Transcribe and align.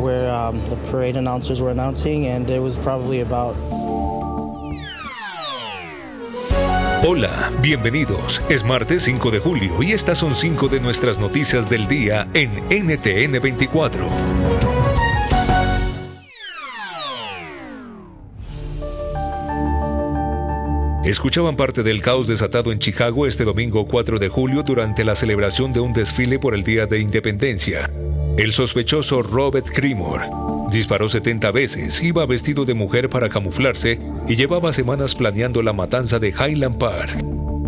where 0.00 0.30
um, 0.30 0.60
the 0.68 0.76
parade 0.90 1.16
announcers 1.16 1.60
were 1.60 1.70
announcing, 1.70 2.26
and 2.26 2.48
it 2.50 2.60
was 2.60 2.76
probably 2.76 3.20
about 3.20 3.54
Hola, 7.04 7.50
bienvenidos. 7.60 8.40
Es 8.48 8.64
martes 8.64 9.02
5 9.02 9.32
de 9.32 9.40
julio 9.40 9.82
y 9.82 9.90
estas 9.90 10.18
son 10.18 10.36
cinco 10.36 10.68
de 10.68 10.78
nuestras 10.78 11.18
noticias 11.18 11.68
del 11.68 11.88
día 11.88 12.28
en 12.32 12.52
NTN 12.70 13.40
24. 13.42 14.06
Escuchaban 21.04 21.56
parte 21.56 21.82
del 21.82 22.00
caos 22.00 22.28
desatado 22.28 22.70
en 22.70 22.78
Chicago 22.78 23.26
este 23.26 23.42
domingo 23.42 23.84
4 23.88 24.20
de 24.20 24.28
julio 24.28 24.62
durante 24.62 25.02
la 25.02 25.16
celebración 25.16 25.72
de 25.72 25.80
un 25.80 25.92
desfile 25.92 26.38
por 26.38 26.54
el 26.54 26.62
Día 26.62 26.86
de 26.86 27.00
Independencia. 27.00 27.90
El 28.38 28.52
sospechoso 28.52 29.22
Robert 29.22 29.66
Crimor 29.66 30.22
disparó 30.70 31.06
70 31.06 31.50
veces, 31.52 32.02
iba 32.02 32.24
vestido 32.24 32.64
de 32.64 32.72
mujer 32.72 33.10
para 33.10 33.28
camuflarse 33.28 34.00
y 34.26 34.36
llevaba 34.36 34.72
semanas 34.72 35.14
planeando 35.14 35.62
la 35.62 35.74
matanza 35.74 36.18
de 36.18 36.30
Highland 36.30 36.78
Park. 36.78 37.12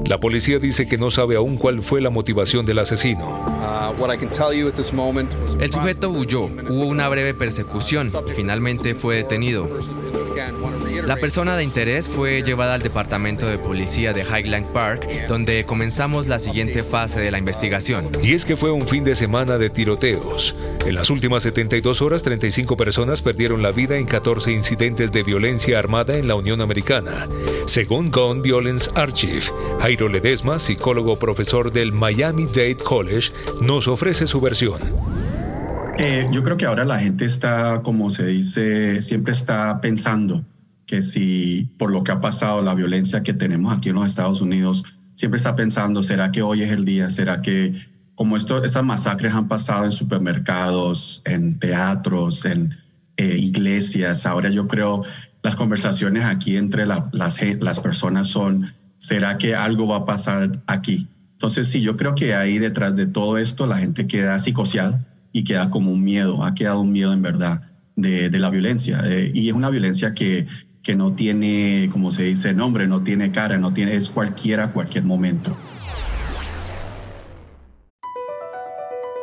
La 0.06 0.18
policía 0.18 0.58
dice 0.58 0.86
que 0.86 0.96
no 0.96 1.10
sabe 1.10 1.36
aún 1.36 1.58
cuál 1.58 1.80
fue 1.80 2.00
la 2.00 2.08
motivación 2.08 2.64
del 2.64 2.78
asesino. 2.78 3.44
El 5.60 5.72
sujeto 5.72 6.08
huyó, 6.10 6.44
hubo 6.44 6.86
una 6.86 7.08
breve 7.10 7.34
persecución 7.34 8.10
finalmente 8.34 8.94
fue 8.94 9.16
detenido. 9.16 9.68
La 11.06 11.16
persona 11.16 11.54
de 11.54 11.64
interés 11.64 12.08
fue 12.08 12.42
llevada 12.42 12.74
al 12.74 12.82
departamento 12.82 13.46
de 13.46 13.58
policía 13.58 14.14
de 14.14 14.22
Highland 14.22 14.66
Park, 14.72 15.06
donde 15.28 15.64
comenzamos 15.64 16.26
la 16.26 16.38
siguiente 16.38 16.82
fase 16.82 17.20
de 17.20 17.30
la 17.30 17.36
investigación. 17.36 18.08
Y 18.22 18.32
es 18.32 18.46
que 18.46 18.56
fue 18.56 18.70
un 18.70 18.88
fin 18.88 19.04
de 19.04 19.14
semana 19.14 19.58
de 19.58 19.68
tiroteos. 19.68 20.54
En 20.86 20.94
las 20.94 21.10
últimas 21.10 21.42
72 21.42 22.00
horas, 22.00 22.22
35 22.22 22.78
personas 22.78 23.20
perdieron 23.20 23.62
la 23.62 23.70
vida 23.70 23.98
en 23.98 24.06
14 24.06 24.50
incidentes 24.52 25.12
de 25.12 25.22
violencia 25.22 25.78
armada 25.78 26.16
en 26.16 26.26
la 26.26 26.36
Unión 26.36 26.62
Americana. 26.62 27.28
Según 27.66 28.10
Gun 28.10 28.40
Violence 28.40 28.90
Archive, 28.94 29.44
Jairo 29.80 30.08
Ledesma, 30.08 30.58
psicólogo 30.58 31.18
profesor 31.18 31.70
del 31.70 31.92
Miami 31.92 32.46
Dade 32.46 32.76
College, 32.76 33.30
nos 33.60 33.88
ofrece 33.88 34.26
su 34.26 34.40
versión. 34.40 34.80
Eh, 35.98 36.26
yo 36.32 36.42
creo 36.42 36.56
que 36.56 36.64
ahora 36.64 36.86
la 36.86 36.98
gente 36.98 37.26
está, 37.26 37.82
como 37.84 38.08
se 38.08 38.24
dice, 38.26 39.02
siempre 39.02 39.34
está 39.34 39.80
pensando 39.82 40.42
que 40.86 41.02
si 41.02 41.70
por 41.78 41.90
lo 41.90 42.04
que 42.04 42.12
ha 42.12 42.20
pasado, 42.20 42.62
la 42.62 42.74
violencia 42.74 43.22
que 43.22 43.34
tenemos 43.34 43.76
aquí 43.76 43.88
en 43.88 43.96
los 43.96 44.06
Estados 44.06 44.40
Unidos, 44.40 44.84
siempre 45.14 45.36
está 45.36 45.54
pensando, 45.54 46.02
¿será 46.02 46.30
que 46.32 46.42
hoy 46.42 46.62
es 46.62 46.70
el 46.70 46.84
día? 46.84 47.10
¿Será 47.10 47.40
que 47.40 47.74
como 48.14 48.36
esto, 48.36 48.62
estas 48.62 48.84
masacres 48.84 49.34
han 49.34 49.48
pasado 49.48 49.84
en 49.84 49.92
supermercados, 49.92 51.22
en 51.24 51.58
teatros, 51.58 52.44
en 52.44 52.76
eh, 53.16 53.36
iglesias, 53.38 54.26
ahora 54.26 54.50
yo 54.50 54.68
creo 54.68 55.02
las 55.44 55.56
conversaciones 55.56 56.24
aquí 56.24 56.56
entre 56.56 56.86
las, 56.86 57.02
las 57.12 57.80
personas 57.80 58.28
son, 58.28 58.72
¿será 58.96 59.36
que 59.36 59.54
algo 59.54 59.86
va 59.86 59.98
a 59.98 60.04
pasar 60.06 60.62
aquí? 60.66 61.06
Entonces, 61.32 61.68
sí, 61.68 61.82
yo 61.82 61.98
creo 61.98 62.14
que 62.14 62.34
ahí 62.34 62.58
detrás 62.58 62.96
de 62.96 63.06
todo 63.06 63.36
esto 63.36 63.66
la 63.66 63.76
gente 63.76 64.06
queda 64.06 64.38
psicoseada 64.38 65.04
y 65.32 65.44
queda 65.44 65.68
como 65.68 65.92
un 65.92 66.02
miedo, 66.02 66.42
ha 66.44 66.54
quedado 66.54 66.80
un 66.80 66.92
miedo 66.92 67.12
en 67.12 67.20
verdad 67.20 67.60
de, 67.94 68.30
de 68.30 68.38
la 68.38 68.48
violencia. 68.48 69.02
Eh, 69.04 69.32
y 69.34 69.50
es 69.50 69.54
una 69.54 69.68
violencia 69.68 70.14
que 70.14 70.46
que 70.84 70.94
no 70.94 71.14
tiene, 71.14 71.88
como 71.90 72.10
se 72.10 72.24
dice, 72.24 72.52
nombre, 72.52 72.86
no 72.86 73.02
tiene 73.02 73.32
cara, 73.32 73.56
no 73.56 73.72
tiene, 73.72 73.96
es 73.96 74.10
cualquiera, 74.10 74.70
cualquier 74.70 75.04
momento. 75.04 75.56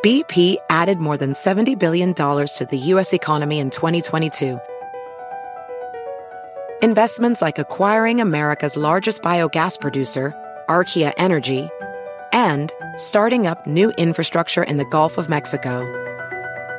BP 0.02 0.56
added 0.68 0.98
more 0.98 1.16
than 1.16 1.32
$70 1.32 1.78
billion 1.78 2.12
to 2.12 2.66
the 2.68 2.76
U.S. 2.76 3.12
economy 3.12 3.60
in 3.60 3.70
2022. 3.70 4.58
Investments 6.82 7.40
like 7.40 7.60
acquiring 7.60 8.20
America's 8.20 8.76
largest 8.76 9.22
biogas 9.22 9.80
producer, 9.80 10.34
Archaea 10.68 11.12
Energy, 11.16 11.68
and 12.32 12.72
starting 12.96 13.46
up 13.46 13.64
new 13.68 13.92
infrastructure 13.92 14.64
in 14.64 14.78
the 14.78 14.84
Gulf 14.86 15.16
of 15.16 15.28
Mexico. 15.28 15.86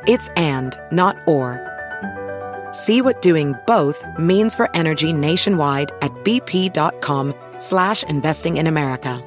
It's 0.06 0.28
and, 0.36 0.78
not 0.92 1.16
or. 1.26 1.73
See 2.74 3.00
what 3.00 3.22
doing 3.22 3.54
both 3.68 4.04
means 4.18 4.56
for 4.56 4.68
energy 4.74 5.12
nationwide 5.12 5.92
at 6.02 6.10
bp.com 6.24 7.32
slash 7.58 8.02
investing 8.08 8.56
in 8.56 8.66
America. 8.66 9.22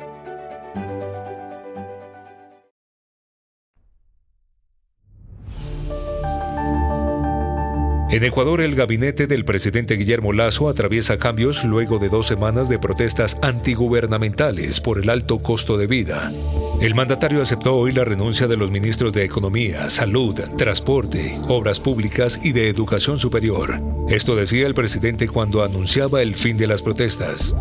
En 8.09 8.23
Ecuador, 8.23 8.61
el 8.61 8.75
gabinete 8.75 9.27
del 9.27 9.45
presidente 9.45 9.95
Guillermo 9.95 10.33
Lazo 10.33 10.69
atraviesa 10.69 11.17
cambios 11.17 11.63
luego 11.63 11.99
de 11.99 12.09
dos 12.09 12.25
semanas 12.25 12.67
de 12.67 12.79
protestas 12.79 13.37
antigubernamentales 13.41 14.79
por 14.79 14.97
el 14.97 15.09
alto 15.09 15.39
costo 15.39 15.77
de 15.77 15.87
vida. 15.87 16.31
El 16.79 16.93
mandatario 16.93 17.41
aceptó 17.41 17.75
hoy 17.75 17.91
la 17.91 18.05
renuncia 18.05 18.45
de 18.45 18.55
los 18.55 18.69
ministros 18.69 19.11
de 19.11 19.25
Economía, 19.25 19.89
Salud, 19.89 20.39
Transporte, 20.57 21.35
Obras 21.47 21.79
Públicas 21.79 22.39
y 22.43 22.51
de 22.51 22.69
Educación 22.69 23.17
Superior. 23.17 23.81
Esto 24.09 24.35
decía 24.35 24.67
el 24.67 24.75
presidente 24.75 25.27
cuando 25.27 25.63
anunciaba 25.63 26.21
el 26.21 26.35
fin 26.35 26.55
de 26.55 26.67
las 26.67 26.83
protestas. 26.83 27.55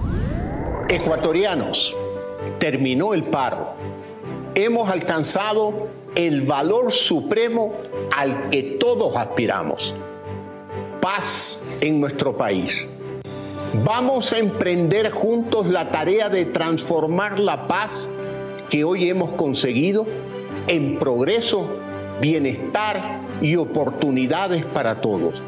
Ecuatorianos, 0.91 1.94
terminó 2.59 3.15
el 3.15 3.22
paro. 3.25 3.75
Hemos 4.55 4.91
alcanzado 4.91 5.88
el 6.15 6.43
valor 6.43 6.93
supremo 6.93 7.75
al 8.15 8.50
que 8.50 8.76
todos 8.78 9.16
aspiramos 9.16 9.94
paz 11.00 11.65
en 11.81 12.00
nuestro 12.00 12.37
país. 12.37 12.87
Vamos 13.82 14.32
a 14.34 14.38
emprender 14.38 15.10
juntos 15.10 15.66
la 15.69 15.91
tarea 15.91 16.28
de 16.28 16.44
transformar 16.44 17.41
la 17.41 17.66
paz 17.66 18.10
que 18.71 18.84
hoy 18.84 19.09
hemos 19.09 19.32
conseguido 19.32 20.06
en 20.69 20.99
progreso, 20.99 21.69
bienestar 22.21 23.21
y 23.41 23.56
oportunidades 23.56 24.65
para 24.65 25.00
todos. 25.00 25.43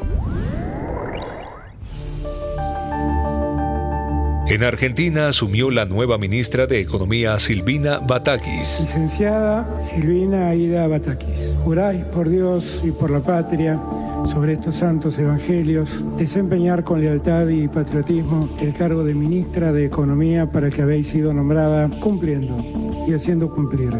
En 4.47 4.63
Argentina 4.63 5.27
asumió 5.27 5.69
la 5.69 5.85
nueva 5.85 6.17
ministra 6.17 6.65
de 6.65 6.81
Economía 6.81 7.37
Silvina 7.37 7.99
Batakis. 7.99 8.79
Licenciada 8.79 9.79
Silvina 9.79 10.47
Aida 10.47 10.87
Batakis, 10.87 11.55
juráis 11.63 12.03
por 12.05 12.27
Dios 12.27 12.81
y 12.83 12.89
por 12.89 13.11
la 13.11 13.19
patria 13.19 13.79
sobre 14.25 14.53
estos 14.53 14.77
santos 14.77 15.19
evangelios, 15.19 16.03
desempeñar 16.17 16.83
con 16.83 16.99
lealtad 16.99 17.47
y 17.47 17.67
patriotismo 17.67 18.49
el 18.59 18.73
cargo 18.73 19.03
de 19.03 19.13
ministra 19.13 19.71
de 19.71 19.85
Economía 19.85 20.51
para 20.51 20.67
el 20.67 20.73
que 20.73 20.81
habéis 20.81 21.09
sido 21.09 21.31
nombrada, 21.31 21.87
cumpliendo 21.99 22.57
y 23.07 23.13
haciendo 23.13 23.49
cumplir, 23.49 23.93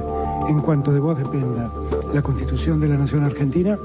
en 0.47 0.61
cuanto 0.61 0.91
de 0.91 0.99
vos 0.99 1.17
dependa, 1.17 1.71
la 2.13 2.21
Constitución 2.21 2.79
de 2.79 2.87
la 2.87 2.97
Nación 2.97 3.23
Argentina 3.23 3.77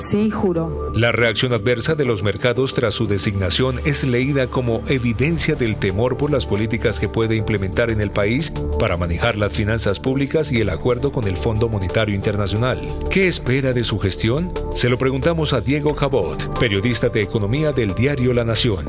Sí, 0.00 0.30
juro. 0.30 0.90
La 0.94 1.12
reacción 1.12 1.52
adversa 1.52 1.94
de 1.94 2.04
los 2.04 2.22
mercados 2.22 2.72
tras 2.72 2.94
su 2.94 3.06
designación 3.06 3.78
es 3.84 4.02
leída 4.02 4.46
como 4.46 4.82
evidencia 4.88 5.54
del 5.54 5.76
temor 5.76 6.16
por 6.16 6.30
las 6.30 6.46
políticas 6.46 6.98
que 6.98 7.08
puede 7.08 7.36
implementar 7.36 7.90
en 7.90 8.00
el 8.00 8.10
país 8.10 8.52
para 8.78 8.96
manejar 8.96 9.36
las 9.36 9.52
finanzas 9.52 10.00
públicas 10.00 10.50
y 10.52 10.60
el 10.60 10.70
acuerdo 10.70 11.12
con 11.12 11.28
el 11.28 11.36
Fondo 11.36 11.68
Monetario 11.68 12.14
Internacional. 12.14 12.80
¿Qué 13.10 13.28
espera 13.28 13.72
de 13.72 13.84
su 13.84 13.98
gestión? 13.98 14.52
Se 14.74 14.88
lo 14.88 14.96
preguntamos 14.96 15.52
a 15.52 15.60
Diego 15.60 15.94
Cabot, 15.94 16.58
periodista 16.58 17.08
de 17.08 17.22
economía 17.22 17.72
del 17.72 17.94
diario 17.94 18.32
La 18.32 18.44
Nación. 18.44 18.86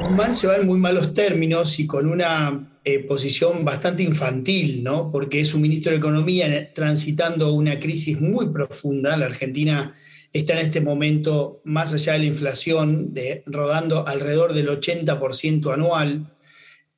Guzmán 0.00 0.32
se 0.32 0.46
va 0.46 0.56
en 0.56 0.66
muy 0.66 0.78
malos 0.78 1.12
términos 1.12 1.78
y 1.80 1.86
con 1.86 2.06
una 2.06 2.60
eh, 2.90 3.00
posición 3.00 3.66
bastante 3.66 4.02
infantil, 4.02 4.82
¿no? 4.82 5.12
Porque 5.12 5.40
es 5.40 5.52
un 5.52 5.60
ministro 5.60 5.92
de 5.92 5.98
Economía 5.98 6.72
transitando 6.72 7.52
una 7.52 7.78
crisis 7.78 8.18
muy 8.18 8.48
profunda. 8.48 9.14
La 9.18 9.26
Argentina 9.26 9.92
está 10.32 10.54
en 10.54 10.64
este 10.64 10.80
momento, 10.80 11.60
más 11.64 11.92
allá 11.92 12.14
de 12.14 12.20
la 12.20 12.24
inflación, 12.24 13.12
rodando 13.44 14.08
alrededor 14.08 14.54
del 14.54 14.68
80% 14.68 15.70
anual, 15.70 16.34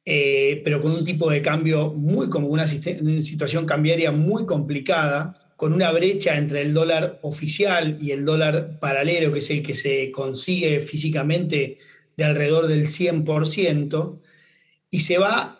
eh, 0.04 0.60
pero 0.64 0.80
con 0.80 0.92
un 0.92 1.04
tipo 1.04 1.28
de 1.28 1.42
cambio 1.42 1.92
muy 1.92 2.28
como 2.28 2.46
una 2.46 2.68
situación 2.68 3.66
cambiaria 3.66 4.12
muy 4.12 4.46
complicada, 4.46 5.54
con 5.56 5.72
una 5.72 5.90
brecha 5.90 6.36
entre 6.36 6.62
el 6.62 6.72
dólar 6.72 7.18
oficial 7.22 7.98
y 8.00 8.12
el 8.12 8.24
dólar 8.24 8.78
paralelo, 8.78 9.32
que 9.32 9.40
es 9.40 9.50
el 9.50 9.64
que 9.64 9.74
se 9.74 10.12
consigue 10.12 10.82
físicamente 10.82 11.78
de 12.16 12.24
alrededor 12.24 12.68
del 12.68 12.86
100%, 12.86 14.20
y 14.92 15.00
se 15.00 15.18
va 15.18 15.59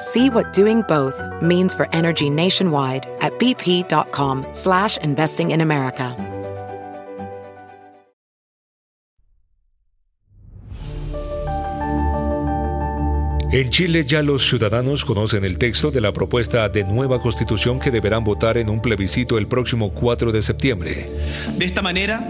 See 0.00 0.30
what 0.30 0.54
doing 0.54 0.82
both 0.88 1.22
means 1.42 1.74
for 1.74 1.86
energy 1.92 2.30
nationwide 2.30 3.06
at 3.20 3.38
bp.com 3.38 4.46
slash 4.52 4.96
investing 4.98 5.50
in 5.50 5.60
America. 5.60 6.16
En 13.52 13.68
Chile 13.68 14.04
ya 14.06 14.22
los 14.22 14.48
ciudadanos 14.48 15.04
conocen 15.04 15.44
el 15.44 15.58
texto 15.58 15.90
de 15.90 16.00
la 16.00 16.12
propuesta 16.12 16.68
de 16.68 16.84
nueva 16.84 17.20
constitución 17.20 17.80
que 17.80 17.90
deberán 17.90 18.22
votar 18.22 18.56
en 18.58 18.68
un 18.68 18.80
plebiscito 18.80 19.38
el 19.38 19.48
próximo 19.48 19.92
4 19.92 20.30
de 20.30 20.40
septiembre. 20.40 21.06
De 21.58 21.64
esta 21.64 21.82
manera, 21.82 22.20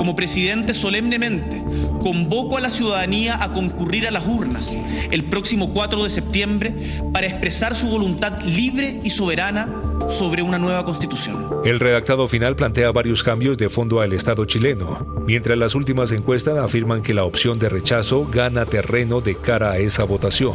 como 0.00 0.16
presidente 0.16 0.72
solemnemente 0.72 1.62
convoco 2.02 2.56
a 2.56 2.62
la 2.62 2.70
ciudadanía 2.70 3.44
a 3.44 3.52
concurrir 3.52 4.08
a 4.08 4.10
las 4.10 4.26
urnas 4.26 4.74
el 5.10 5.24
próximo 5.24 5.74
4 5.74 6.04
de 6.04 6.08
septiembre 6.08 6.72
para 7.12 7.26
expresar 7.26 7.74
su 7.74 7.86
voluntad 7.86 8.40
libre 8.40 8.98
y 9.04 9.10
soberana 9.10 9.68
sobre 10.08 10.40
una 10.40 10.58
nueva 10.58 10.86
constitución. 10.86 11.50
El 11.66 11.80
redactado 11.80 12.28
final 12.28 12.56
plantea 12.56 12.92
varios 12.92 13.22
cambios 13.22 13.58
de 13.58 13.68
fondo 13.68 14.00
al 14.00 14.14
Estado 14.14 14.46
chileno, 14.46 15.06
mientras 15.26 15.58
las 15.58 15.74
últimas 15.74 16.12
encuestas 16.12 16.56
afirman 16.56 17.02
que 17.02 17.12
la 17.12 17.24
opción 17.24 17.58
de 17.58 17.68
rechazo 17.68 18.26
gana 18.26 18.64
terreno 18.64 19.20
de 19.20 19.34
cara 19.34 19.72
a 19.72 19.78
esa 19.80 20.04
votación. 20.04 20.54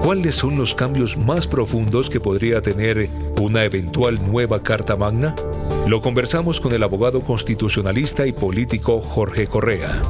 ¿Cuáles 0.00 0.36
son 0.36 0.56
los 0.56 0.76
cambios 0.76 1.16
más 1.16 1.48
profundos 1.48 2.08
que 2.08 2.20
podría 2.20 2.62
tener 2.62 3.10
una 3.36 3.64
eventual 3.64 4.30
nueva 4.30 4.62
Carta 4.62 4.96
Magna? 4.96 5.34
Lo 5.86 6.00
conversamos 6.00 6.60
con 6.60 6.72
el 6.72 6.82
abogado 6.82 7.22
constitucionalista 7.22 8.26
y 8.26 8.32
político 8.32 9.00
Jorge 9.00 9.46
Correa. 9.46 10.02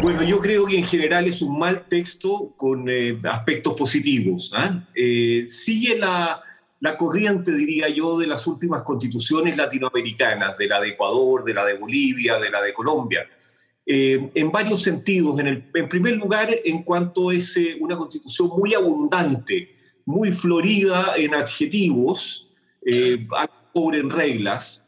Bueno, 0.00 0.22
yo 0.22 0.38
creo 0.40 0.66
que 0.66 0.78
en 0.78 0.84
general 0.84 1.26
es 1.26 1.42
un 1.42 1.58
mal 1.58 1.86
texto 1.88 2.54
con 2.56 2.88
eh, 2.88 3.18
aspectos 3.24 3.74
positivos. 3.74 4.52
¿ah? 4.54 4.84
Eh, 4.94 5.46
sigue 5.48 5.98
la, 5.98 6.40
la 6.80 6.96
corriente, 6.96 7.52
diría 7.52 7.88
yo, 7.88 8.18
de 8.18 8.26
las 8.26 8.46
últimas 8.46 8.82
constituciones 8.82 9.56
latinoamericanas, 9.56 10.56
de 10.58 10.68
la 10.68 10.80
de 10.80 10.90
Ecuador, 10.90 11.42
de 11.42 11.54
la 11.54 11.64
de 11.64 11.74
Bolivia, 11.74 12.38
de 12.38 12.50
la 12.50 12.60
de 12.60 12.72
Colombia, 12.72 13.26
eh, 13.84 14.30
en 14.34 14.52
varios 14.52 14.82
sentidos. 14.82 15.40
En, 15.40 15.46
el, 15.48 15.64
en, 15.74 15.88
primer 15.88 16.14
lugar, 16.16 16.48
en 16.64 16.82
cuanto 16.82 17.32
es 17.32 17.58
una 17.80 17.96
constitución 17.96 18.50
muy 18.56 18.74
abundante, 18.74 19.74
muy 20.04 20.30
florida 20.30 21.14
en 21.16 21.34
adjetivos, 21.34 22.46
eh, 22.88 23.26
pobre 23.76 23.98
en 23.98 24.08
reglas, 24.08 24.82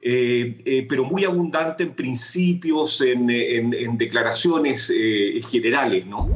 eh, 0.00 0.60
eh, 0.64 0.84
pero 0.88 1.04
muy 1.04 1.24
abundante 1.24 1.84
en 1.84 1.94
principios, 1.94 3.00
en, 3.00 3.96
declaraciones 3.96 4.92
eh, 4.92 5.40
generales, 5.48 6.04
¿no? 6.06 6.28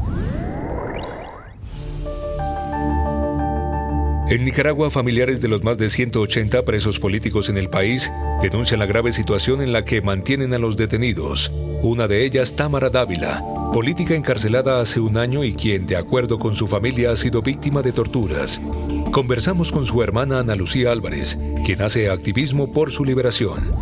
En 4.29 4.45
Nicaragua, 4.45 4.91
familiares 4.91 5.41
de 5.41 5.47
los 5.47 5.63
más 5.63 5.79
de 5.79 5.89
180 5.89 6.65
presos 6.65 6.99
políticos 6.99 7.49
en 7.49 7.59
el 7.59 7.71
país 7.71 8.11
denuncian 8.43 8.81
la 8.81 8.87
grave 8.87 9.13
situación 9.13 9.63
en 9.63 9.73
la 9.73 9.85
que 9.85 10.03
mantienen 10.03 10.53
a 10.53 10.59
los 10.59 10.77
detenidos. 10.77 11.53
Una 11.83 12.09
de 12.09 12.25
ellas, 12.25 12.57
Tamara 12.57 12.91
Dávila, 12.91 13.41
política 13.73 14.15
encarcelada 14.15 14.81
hace 14.81 14.99
un 14.99 15.17
año 15.17 15.45
y 15.45 15.55
quien, 15.55 15.87
de 15.87 15.97
acuerdo 15.97 16.41
con 16.41 16.57
su 16.57 16.67
familia, 16.67 17.13
ha 17.13 17.17
sido 17.17 17.41
víctima 17.41 17.83
de 17.83 17.93
torturas. 17.93 18.61
Conversamos 19.13 19.71
con 19.71 19.87
su 19.87 20.03
hermana 20.03 20.41
Ana 20.41 20.57
Lucía 20.57 20.91
Álvarez, 20.91 21.39
quien 21.65 21.81
hace 21.83 22.11
activismo 22.11 22.73
por 22.73 22.91
su 22.91 23.05
liberación. 23.05 23.73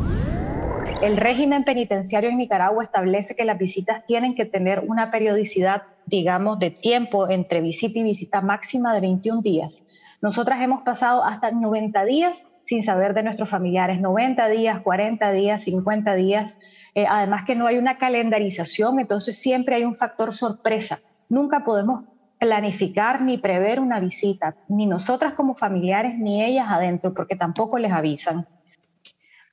El 1.02 1.16
régimen 1.16 1.64
penitenciario 1.64 2.28
en 2.28 2.36
Nicaragua 2.36 2.84
establece 2.84 3.34
que 3.34 3.44
las 3.46 3.58
visitas 3.58 4.04
tienen 4.06 4.34
que 4.34 4.44
tener 4.44 4.80
una 4.80 5.10
periodicidad, 5.10 5.84
digamos, 6.04 6.58
de 6.58 6.70
tiempo 6.70 7.30
entre 7.30 7.62
visita 7.62 7.98
y 7.98 8.02
visita 8.02 8.42
máxima 8.42 8.94
de 8.94 9.00
21 9.00 9.40
días. 9.40 9.82
Nosotras 10.24 10.58
hemos 10.62 10.80
pasado 10.80 11.22
hasta 11.22 11.50
90 11.50 12.02
días 12.06 12.46
sin 12.62 12.82
saber 12.82 13.12
de 13.12 13.22
nuestros 13.22 13.46
familiares, 13.46 14.00
90 14.00 14.48
días, 14.48 14.80
40 14.80 15.32
días, 15.32 15.64
50 15.64 16.14
días. 16.14 16.58
Eh, 16.94 17.04
además 17.06 17.44
que 17.44 17.54
no 17.54 17.66
hay 17.66 17.76
una 17.76 17.98
calendarización, 17.98 19.00
entonces 19.00 19.36
siempre 19.36 19.74
hay 19.74 19.84
un 19.84 19.94
factor 19.94 20.32
sorpresa. 20.32 21.00
Nunca 21.28 21.62
podemos 21.62 22.04
planificar 22.38 23.20
ni 23.20 23.36
prever 23.36 23.80
una 23.80 24.00
visita, 24.00 24.56
ni 24.66 24.86
nosotras 24.86 25.34
como 25.34 25.56
familiares, 25.56 26.16
ni 26.16 26.42
ellas 26.42 26.68
adentro, 26.70 27.12
porque 27.12 27.36
tampoco 27.36 27.76
les 27.76 27.92
avisan. 27.92 28.46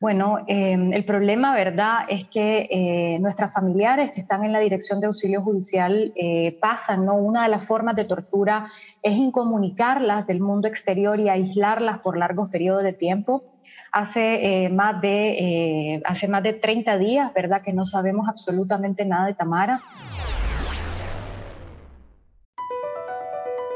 Bueno, 0.01 0.39
eh, 0.48 0.74
el 0.74 1.06
problema, 1.06 1.53
¿verdad?, 1.53 2.06
es 2.09 2.27
que 2.27 2.68
eh, 2.71 3.19
nuestras 3.19 3.53
familiares 3.53 4.09
que 4.09 4.19
están 4.19 4.44
en 4.44 4.51
la 4.51 4.57
dirección 4.57 5.00
de 5.00 5.06
auxilio 5.06 5.44
judicial 5.44 6.12
eh, 6.15 6.57
pasan, 6.59 7.06
¿no? 7.06 7.13
Una 7.13 7.44
de 7.44 7.50
las 7.50 7.68
formas 7.68 7.95
de 7.95 8.06
tortura 8.06 8.65
es 9.03 9.15
incomunicarlas 9.15 10.25
del 10.25 10.39
mundo 10.39 10.67
exterior 10.67 11.20
y 11.20 11.29
aislarlas 11.29 12.00
por 12.00 12.17
largos 12.17 12.50
periodos 12.50 12.81
de 12.81 12.93
tiempo. 12.93 13.43
Hace, 13.91 14.70
más 14.70 15.01
de, 15.01 16.01
hace 16.05 16.27
más 16.27 16.41
de 16.41 16.53
30 16.53 16.98
días, 16.98 17.31
¿verdad?, 17.36 17.62
que 17.62 17.72
no 17.72 17.86
sabemos 17.86 18.27
absolutamente 18.27 19.05
nada 19.05 19.27
de 19.27 19.36
Tamara. 19.36 19.81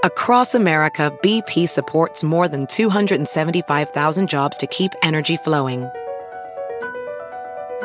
Across 0.03 0.55
America, 0.55 1.11
BP 1.21 1.67
supports 1.67 2.23
more 2.23 2.47
than 2.47 2.65
275,000 2.65 4.27
jobs 4.27 4.57
to 4.57 4.65
keep 4.67 4.91
energy 5.03 5.37
flowing. 5.37 5.87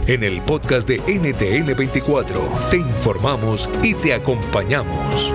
En 0.08 0.24
el 0.24 0.42
podcast 0.42 0.88
de 0.88 1.00
NTN24 1.02 2.70
te 2.72 2.78
informamos 2.78 3.70
y 3.84 3.94
te 3.94 4.16
acompañamos. 4.16 5.32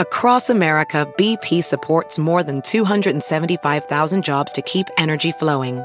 Across 0.00 0.50
America, 0.50 1.06
BP 1.16 1.62
supports 1.62 2.18
more 2.18 2.42
than 2.42 2.60
275,000 2.62 4.24
jobs 4.24 4.50
to 4.50 4.60
keep 4.62 4.88
energy 4.98 5.30
flowing. 5.30 5.84